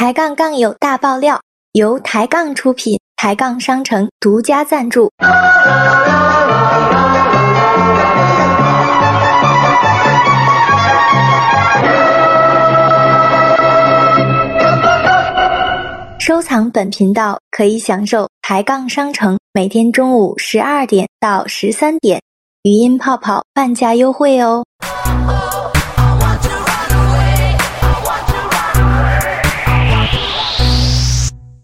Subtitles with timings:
[0.00, 1.40] 抬杠杠友大爆料，
[1.72, 5.10] 由抬杠出品，抬杠商城独家赞助。
[16.20, 22.22] 收藏本频道可以享受抬杠商城每天中午十二点到十三点
[22.62, 24.64] 语音泡泡半价优惠哦。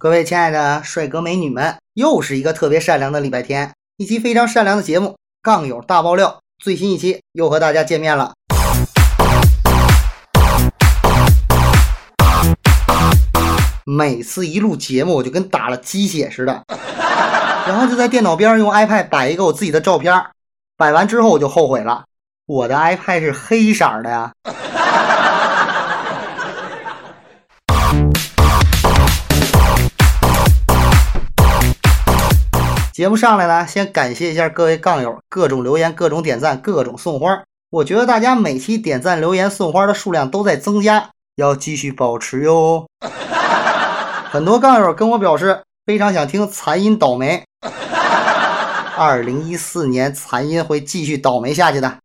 [0.04, 5.08] 各位亲爱的帅哥美女们，又是一个特别善良的礼拜天，一期非常善良的节目
[5.40, 6.28] 《杠友大爆料》
[6.62, 8.34] 最新一期又和大家见面了。
[13.86, 16.62] 每次一录节目，我就跟打了鸡血似的，
[17.66, 20.22] 然后就在电脑边用 iPad 摆一个我自己的照片，
[20.76, 22.04] 摆完之后我就后悔了，
[22.44, 24.32] 我的 iPad 是黑色的呀。
[32.94, 37.42] 节目上来呢，先感谢一下各位杠友，各种留言、各种点赞、各种送花。
[37.68, 42.86] 我觉得大家每期点赞、留言、送花的数量都在增加，要继续保持哟。
[44.30, 47.42] 很多杠友跟我表示非常想听残音倒霉。
[48.96, 51.98] 二零一四年残音会继续倒霉下去的。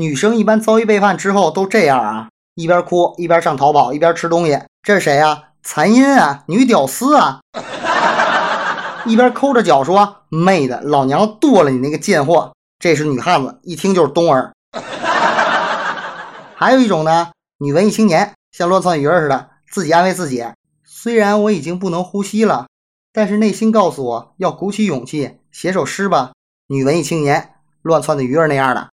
[0.00, 4.62] 女生一般遭遇背叛之后都这样啊，一边哭一边上淘宝，一边吃东西。
[4.80, 5.42] 这是谁呀？
[5.64, 7.40] 残音啊，女屌丝啊！
[9.06, 14.52] 一边抠着脚说：“妹的，老娘剁了你那个贱货！”这是女汉子，一听就是东儿。
[16.54, 20.46] 还有一种呢，女文艺青年像乱窜鱼儿似的，自己安慰自己
[20.86, 22.68] ：“虽然我已经不能呼吸了，
[23.12, 26.30] 但是内心告诉我要鼓起勇气写首诗吧。”
[26.70, 28.90] 女文艺青年乱窜的鱼儿那样的。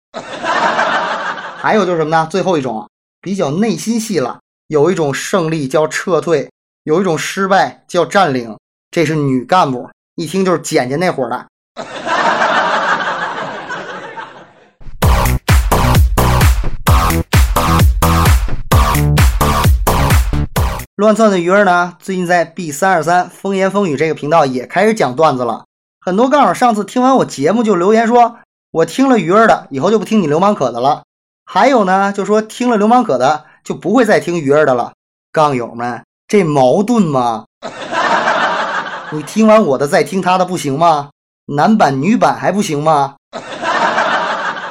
[1.65, 2.27] 还有就是什么呢？
[2.29, 2.87] 最后一种
[3.19, 4.37] 比较内心戏了。
[4.67, 6.51] 有一种胜利叫撤退，
[6.83, 8.55] 有一种失败叫占领。
[8.91, 11.47] 这是女干部，一听就是简简那伙的。
[20.95, 25.65] 乱窜的鱼儿呢，最近在 B 三二三风言风语这个频道也开始讲段子了。
[25.99, 28.37] 很多杠友上次听完我节目就留言说
[28.69, 31.01] ：“我听了鱼儿的，以后就不听你流氓可的了。”
[31.45, 34.93] 还有呢，就说听了流氓可的就不会再听鱼儿的了。
[35.31, 37.45] 杠友们，这矛盾吗？
[39.11, 41.09] 你听完我的再听他的不行吗？
[41.45, 43.15] 男版女版还不行吗？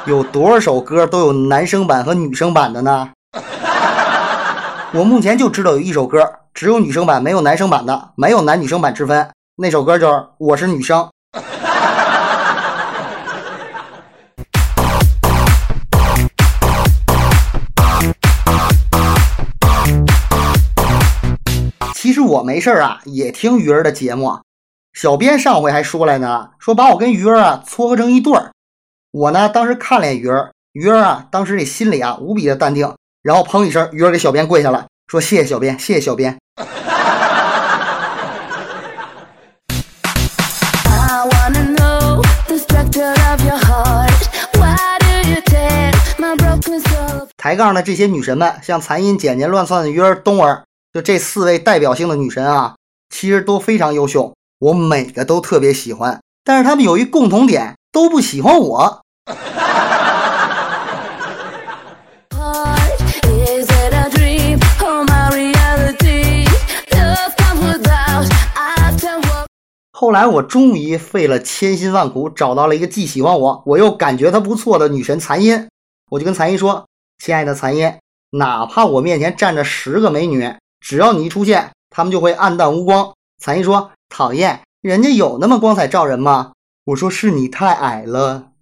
[0.05, 3.11] 有多少首歌都有男生版和女生版的呢？
[4.93, 9.29] 我目前就知道有一首歌只有女生版没有男生版的，没有男女生版之分。
[9.55, 10.99] 那首歌就是《我是女生》。
[22.15, 24.39] 实我没事儿啊，也听鱼儿的节目。
[24.93, 28.51] 小编上回还说来呢，说把我跟鱼儿啊撮合成一对儿。
[29.11, 36.37] 我呢当时看了眼鱼儿，鱼儿啊当时这心里啊无比的淡定，然后砰一声，鱼儿给小编跪下了，说谢谢小编，谢谢小编。
[47.37, 50.64] 抬杠的这些女神们，像残音、简简、乱窜的鱼儿、冬儿。
[50.95, 52.77] 就这四位代表性的女神啊，
[53.09, 56.21] 其实都非常优秀，我每个都特别喜欢。
[56.45, 59.01] 但是她们有一共同点，都不喜欢我。
[69.91, 75.67] 后来我终于费了千辛万苦，找到了一个既喜欢我，我又感觉她不错的女神残音。
[76.09, 76.87] 我就跟残音说
[77.21, 77.95] ：“亲爱的残音，
[78.29, 80.55] 哪怕我面前站着十个美女。”
[80.87, 83.11] 只要你一出现，他们就会黯淡无光。
[83.41, 86.51] 残一说：“讨厌，人家有那么光彩照人吗？”
[86.85, 88.49] 我说：“是你太矮了。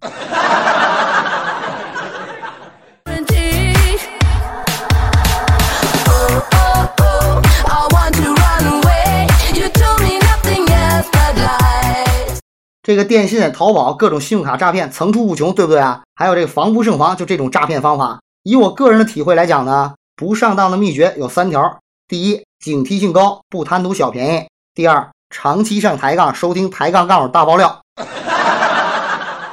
[12.82, 16.00] 这个电信、淘宝各种信用卡诈骗层出不穷，对不对啊？
[16.14, 18.20] 还有这个防不胜防，就这种诈骗方法。
[18.44, 21.80] 以我个人的体会来讲呢，不上当的秘诀有三条。
[22.06, 24.46] 第一，警惕性高，不贪图小便宜。
[24.74, 27.80] 第二，长期上抬杠，收听抬杠杠友大爆料。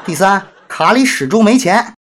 [0.06, 1.94] 第三，卡里始终没钱。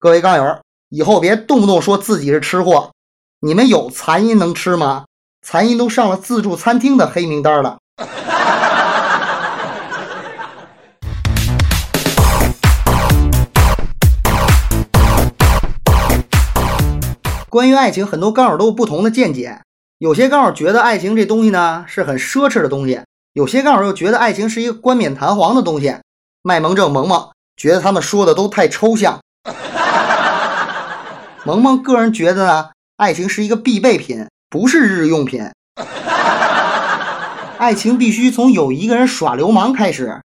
[0.04, 0.58] 各位杠友，
[0.90, 2.90] 以后别动不动说自己是吃货，
[3.40, 5.06] 你们有残音能吃吗？
[5.46, 7.78] 残音都上了自助餐厅的黑名单了。
[17.48, 19.62] 关于爱情，很多杠友都有不同的见解。
[20.00, 23.02] 有些杠友觉得爱情这东西呢是很奢侈的东西，
[23.34, 25.96] 有些杠友又觉得爱情是一个冠冕堂皇的东西。
[26.42, 29.20] 卖萌症萌萌觉得他们说的都太抽象。
[31.44, 35.50] 萌萌个人觉得呢，爱情是一个必备品，不是日用品。
[37.58, 40.22] 爱情必须从有一个人耍流氓开始。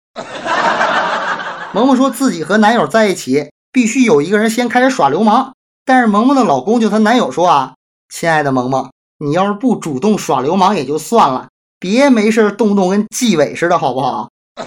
[1.72, 5.52] 萌萌说自己和男友在一起，必须有一个人先开始耍流氓。
[5.84, 7.74] 但是萌萌的老公就她男友说啊，
[8.12, 11.46] 亲爱的萌萌，你要是不主动耍流氓也就算了，
[11.78, 14.30] 别没事动不动跟纪委似的，好不好？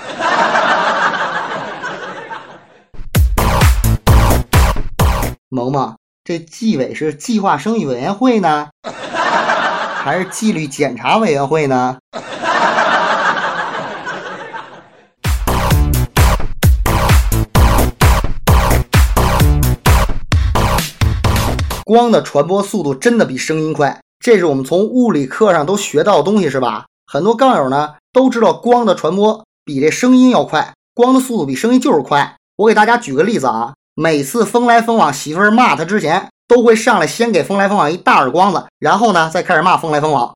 [5.50, 5.96] 萌萌，
[6.27, 12.00] 这纪委是计划生育委员会呢， 还是纪律检查委员会呢？
[21.85, 26.88] 光的传播速度真的比声音快，这是我们从物理课上都学到的东西，是吧？
[27.09, 32.35] 很多杠友呢都知道光的传播比这声音要快，光的速度比声音就是快。
[32.57, 40.36] 我给大家举个例子啊，每次风来风往媳妇儿骂他之前，都会上来先给风来风往一大耳光子，然后呢再开始骂风来风往。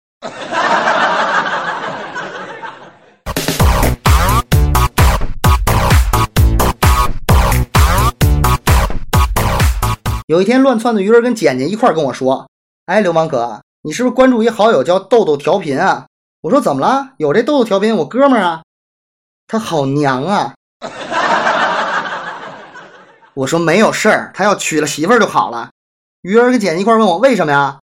[10.26, 12.48] 有一天，乱窜的鱼儿跟简简一块儿跟我说
[12.88, 16.08] ：“哎，流氓可，你是不是关注一好友叫豆豆调频啊？”
[16.42, 17.10] 我说：“怎么了？
[17.18, 18.64] 有这豆豆调频，我哥们儿啊。”
[19.46, 20.56] 他好娘啊！
[23.34, 25.70] 我说没有事儿，他要娶了媳妇儿就好了。
[26.22, 27.80] 鱼儿跟简一块问我为什么呀？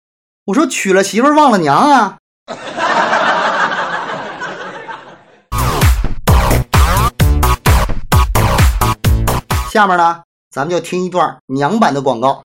[0.45, 2.17] 我说娶了媳妇儿忘了娘啊。
[9.69, 10.23] 下面呢？
[10.49, 12.41] 咱们就听一段娘版的广告。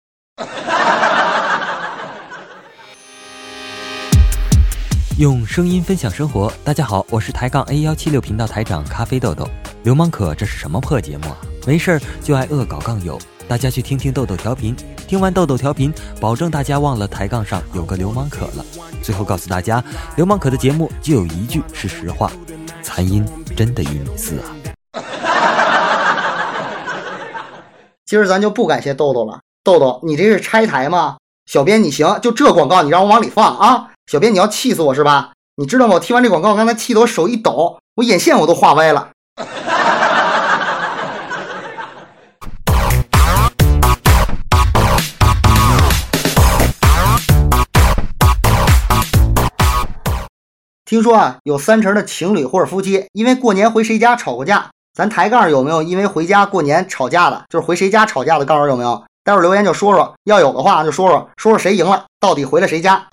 [5.18, 9.48] 用声音分享生活，大家好，我是抬杠 A 幺七六频道台长咖啡豆豆。
[9.84, 11.38] 流氓可这是什么破节目啊？
[11.70, 14.74] 没事儿就爱恶搞杠友，大家去听听豆豆调频，
[15.06, 18.66] 听完豆豆调频，保证大家忘了抬杠上有个流氓可了。
[19.00, 19.80] 最后告诉大家，
[20.16, 22.28] 流氓可的节目就有一句是实话，
[22.82, 23.24] 残音
[23.56, 24.50] 真的一米四啊。
[28.04, 31.18] 今儿咱就不感谢豆豆了，豆豆，你这是拆台吗？
[31.46, 33.90] 小编你行，就这广告你让我往里放啊？
[34.10, 35.30] 小编你要气死我是吧？
[35.54, 35.94] 你知道吗？
[35.94, 39.10] 我听完这广告，刚才气得我手一抖，我眼线我都画歪了。
[50.90, 54.70] 听说啊，有三成的情侣或者夫妻因为过年回谁家吵过架。
[54.92, 57.44] 咱抬杠有没有因为回家过年吵架的？
[57.48, 59.00] 就是回谁家吵架的杠有没有？
[59.22, 63.06] 待会儿留言就说说，要有的话就说说，说说谁赢了，到底回了谁家？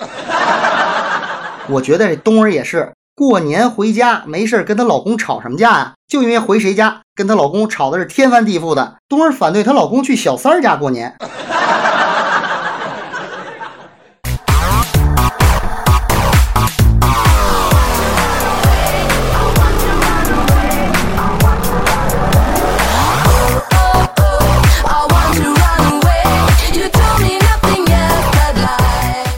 [1.68, 5.94] 我觉得这冬儿也是过年回家没事跟她老公吵什么架呀？
[6.08, 8.96] 就因为回谁家跟她老公吵的是天翻地覆的。
[9.08, 11.16] 冬儿反对她老公去小三儿家过年。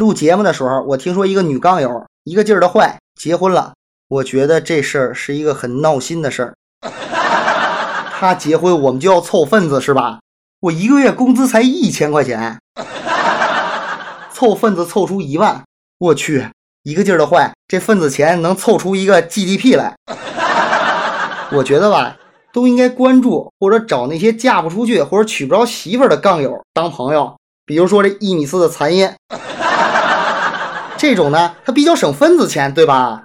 [0.09, 3.73] 录节目的时候，我听说一个女杠友一个劲儿的坏，结婚了。
[4.07, 6.55] 我觉得这事儿是一个很闹心的事儿。
[8.19, 10.19] 她结婚，我们就要凑份子是吧？
[10.61, 12.59] 我一个月工资才一千块钱，
[14.33, 15.63] 凑份子凑出一万，
[15.99, 16.49] 我去，
[16.81, 19.93] 一个劲儿的坏，这份子钱能凑出一个 GDP 来。
[21.51, 22.17] 我觉得吧，
[22.51, 27.35] 都应该关注或者找那些嫁不出去或者娶不着媳妇儿的杠友当朋友。
[27.63, 29.07] 比如说这一米四的残音，
[30.99, 33.23] 这种呢，它比较省分子钱，对吧？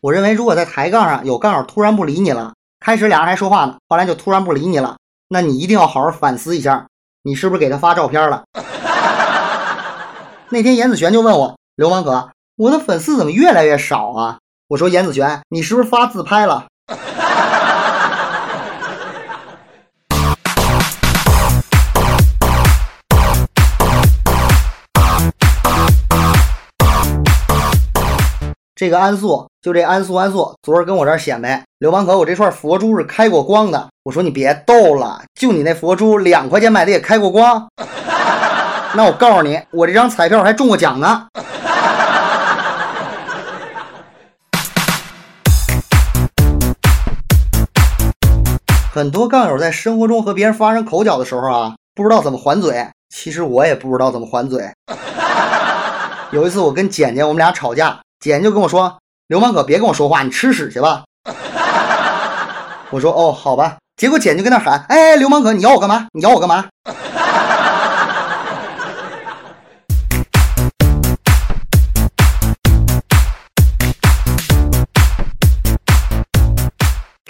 [0.00, 6.86] 我认为，如果在抬杠上有杠友突然不理你了，开始俩人还说话呢，后来就突然不理你了，那你一定要好好反思一下，
[7.24, 8.44] 你是不是给他发照片了？
[10.50, 14.38] 那天严子璇就问我：“流氓哥，我的粉丝怎么越来越少啊？”
[14.72, 16.64] 我说：“严子璇，你是不是发自拍了？”
[28.74, 33.88] 这个安素，就这安素安素，昨儿跟我这儿显摆，流氓哥，我这串佛珠是开过光的。
[34.04, 37.68] 我说你别逗了，就你那佛珠两块钱买的也开过光？
[38.96, 41.26] 那我告诉你，我这张彩票还中过奖呢。
[48.94, 52.86] 很多杠友在生活中和别人发生口角的时候啊，不知道怎么还嘴。
[53.08, 54.70] 其实我也不知道怎么还嘴。
[56.30, 57.98] 有一次我跟简简我们俩吵架。
[58.20, 61.04] 简就跟我说：“流氓哥别跟我说话，你吃屎去吧。
[62.92, 66.08] ”我说：“哦，好吧。”结果简就跟那喊：“哎，流氓哥，你咬我干嘛？
[66.12, 66.66] 你咬我干嘛？”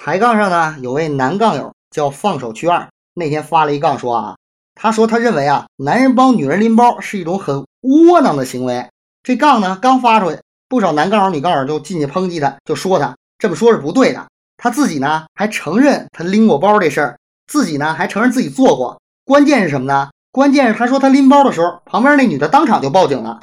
[0.05, 4.37] 抬杠上呢，有位男杠友叫放手去二，那天发了一杠说啊，
[4.75, 8.85] 他说他认为啊，男人帮女人拎包是一种很窝囊的行为。
[9.23, 10.39] 这杠呢，刚发出去。
[10.69, 14.27] 不少男杠友、女杠友就进去抨击他，就说他这么说是不对的。
[14.57, 19.01] 他自己呢还承认他拎过包这事儿，自己呢还承认自己做过。
[19.25, 20.11] 关键是什么呢？
[20.33, 23.39] 关键是他说他拎包的时候，旁边那女的当场就报警了。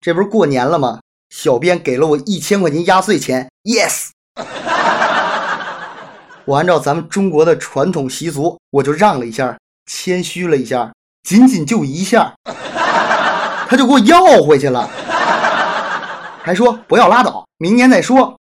[0.00, 1.00] 这不是过年了吗？
[1.28, 4.08] 小编给了我一千块钱压岁钱，yes。
[6.46, 10.90] 我按照咱们中国的传统习俗，我就让了一下，谦虚了一下，
[11.22, 12.32] 仅仅就一下，
[13.68, 14.88] 他就给我要回去了，
[16.42, 18.39] 还说不要拉倒，明年再说。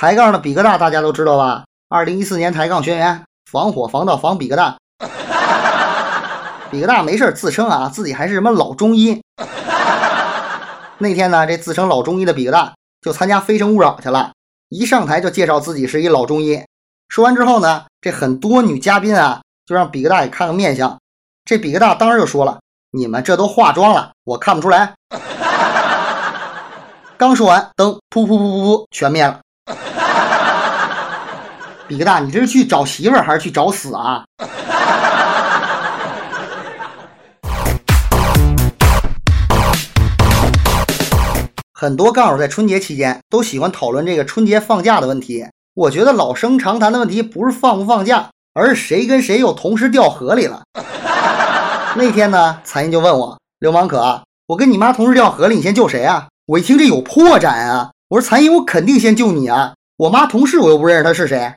[0.00, 1.64] 抬杠的比个大，大家都知道吧？
[1.88, 4.76] 二零一四年抬杠宣言：防火防盗防比个大。
[6.70, 9.20] 比个大没事自称啊，自己还是什么老中医。
[10.98, 14.30] 那天呢，这自称老中医的比个大就参加《非诚勿扰》去了，
[14.68, 16.62] 一上台就介绍自己是一老中医。
[17.08, 20.96] 说完之后呢，这很多女嘉宾啊，就让比个大也看个面相。
[21.44, 22.60] 这比个大当时就说了
[22.96, 24.94] ：“你们这都化妆了，我看不出来。”
[27.18, 29.40] 刚说完，灯噗噗噗噗噗全灭了。
[31.88, 34.22] 比个大，你这是去找媳妇儿还是去找死啊？
[41.72, 45.46] 很多杠友在春节期间都喜欢讨论这个春节放假的问题。
[45.74, 50.60] 我觉得老生常谈的问题不是放不放假，而是谁跟谁又同时掉河里了。
[51.96, 59.72] 那天呢，残音就问我：“流氓可，我跟你妈同时掉河里，你先救谁啊？”我一听这有破绽啊，我说：“残音，我肯定先救你啊！
[59.98, 61.52] 我妈同事我又不认识她是谁。”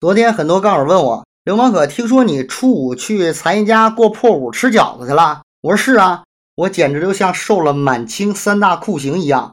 [0.00, 1.22] 昨天很多杠友问我。
[1.44, 5.42] 流氓可，听说你初五去残音家过破五吃饺子去了？
[5.60, 6.24] 我说是啊，
[6.54, 9.52] 我简直就像受了满清三大酷刑一样。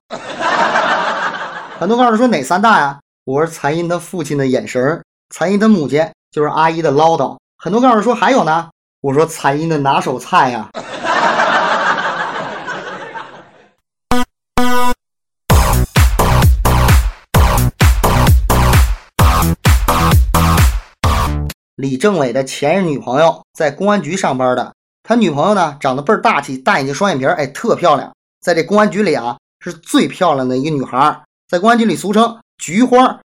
[1.78, 3.02] 很多告诉说哪三大呀？
[3.26, 5.04] 我说残音他父亲的眼神，
[5.36, 7.36] 残音他母亲就是阿姨的唠叨。
[7.58, 8.70] 很多告诉说还有呢，
[9.03, 10.70] 我说残音的拿手菜呀。
[21.75, 33.20] 李政委的前任女朋友在公安局上班的，他女朋友呢长得倍儿大气，大眼睛双眼皮，哎，特漂亮，在这公安局里啊是最漂亮的一个女孩，在公安局里俗称菊花。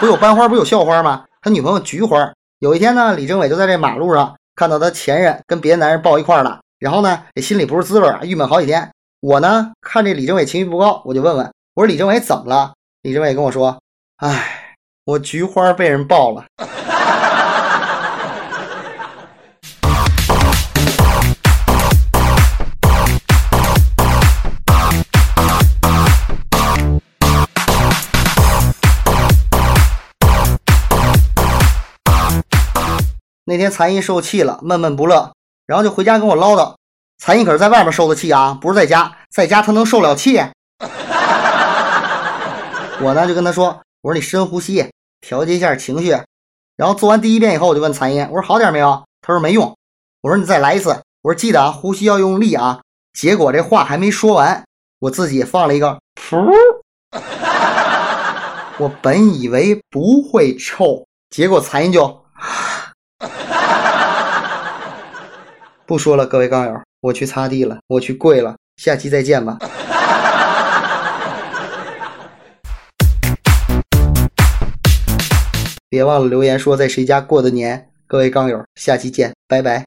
[0.00, 1.24] 不有班花，不有校花吗？
[1.40, 2.30] 他女朋友菊花。
[2.58, 8.90] 有一天呢，李政委就在这马路上看到他前任跟别的男人抱一块了，然后呢，这心里不是滋味啊，郁闷好几天。
[9.20, 12.74] 我呢看这李政委情绪不高，我就问问，我说李政委怎么了？
[13.00, 13.80] 李政委跟我说，
[14.18, 14.76] 哎，
[15.06, 16.44] 我菊花被人抱了。
[33.50, 35.32] 那天残音受气了，闷闷不乐，
[35.66, 36.76] 然后就回家跟我唠叨。
[37.18, 40.36] 残音可是在外面受的气啊，不是在家，在家他能受了气？
[43.02, 44.88] 我呢就跟他说：“我说你深呼吸，
[45.20, 46.16] 调节一下情绪。”
[46.78, 49.76] 然后做完第一遍以后，我就问残音：“我说好点没有？”他说没用。
[50.20, 50.90] 我说你再来一次。
[51.22, 52.80] 我说记得啊，呼吸要用力啊。
[53.12, 54.64] 结果这话还没说完，
[55.00, 56.48] 我自己放了一个噗。
[58.78, 62.24] 我本以为不会臭，结果残音就
[65.90, 66.24] 不说了。
[66.24, 69.58] 各位杠友，我去擦地了，我去跪了，下期再见吧。
[75.90, 77.88] 别忘了留言说在谁家过的年。
[78.06, 79.84] 各位杠友，下期见，拜拜。